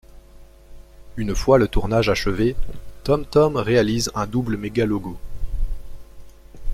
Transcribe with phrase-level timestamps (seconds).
[1.15, 2.55] Une fois le tournage achevé,
[3.03, 5.19] Thom Thom réalise un double megalogo.